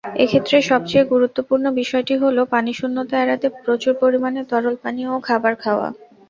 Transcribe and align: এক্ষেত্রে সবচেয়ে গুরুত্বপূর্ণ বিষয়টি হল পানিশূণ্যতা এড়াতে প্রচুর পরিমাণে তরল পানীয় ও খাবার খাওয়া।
এক্ষেত্রে 0.23 0.57
সবচেয়ে 0.69 1.09
গুরুত্বপূর্ণ 1.13 1.65
বিষয়টি 1.79 2.13
হল 2.23 2.37
পানিশূণ্যতা 2.53 3.15
এড়াতে 3.23 3.47
প্রচুর 3.57 3.93
পরিমাণে 4.01 4.41
তরল 4.51 4.75
পানীয় 4.83 5.09
ও 5.11 5.27
খাবার 5.27 5.53
খাওয়া। 5.63 5.87